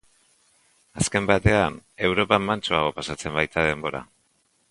[1.01, 1.75] Azken batean,
[2.09, 4.05] Europan mantsoago pasatzen baita denbora.